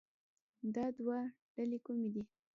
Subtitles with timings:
[0.75, 1.17] دا دوه
[1.55, 2.23] ډلې کومې دي